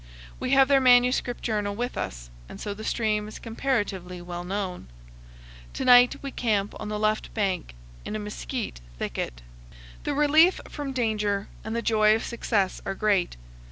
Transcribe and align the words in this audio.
We 0.39 0.49
have 0.49 0.67
their 0.67 0.81
manuscript 0.81 1.43
journal 1.43 1.75
with 1.75 1.95
us, 1.95 2.31
and 2.49 2.59
so 2.59 2.73
the 2.73 2.83
stream 2.83 3.27
is 3.27 3.37
comparatively 3.37 4.19
well 4.19 4.43
known. 4.43 4.87
To 5.73 5.85
night 5.85 6.23
we 6.23 6.31
camp 6.31 6.73
on 6.79 6.89
the 6.89 6.97
left 6.97 7.31
bank, 7.35 7.75
in 8.03 8.15
a 8.15 8.17
mesquite 8.17 8.81
thicket. 8.97 9.43
The 10.03 10.15
relief 10.15 10.59
from 10.67 10.91
danger 10.91 11.49
and 11.63 11.75
the 11.75 11.83
joy 11.83 12.15
of 12.15 12.23
success 12.25 12.81
are 12.83 12.95
great. 12.95 13.37